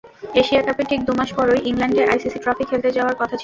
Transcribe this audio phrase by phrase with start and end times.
[0.41, 3.39] Asia কাপের ঠিক দুমাস পরই ইংল্যান্ডে আইসিসি ট্রফি খেলতে যাওয়ার কথা ছিল।